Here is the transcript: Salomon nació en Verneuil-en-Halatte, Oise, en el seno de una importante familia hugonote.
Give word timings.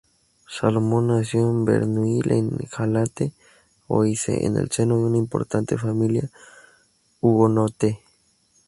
Salomon 0.49 1.05
nació 1.09 1.41
en 1.47 1.63
Verneuil-en-Halatte, 1.63 3.33
Oise, 3.85 4.47
en 4.47 4.57
el 4.57 4.71
seno 4.71 4.97
de 4.97 5.03
una 5.03 5.17
importante 5.19 5.77
familia 5.77 6.27
hugonote. 7.19 7.99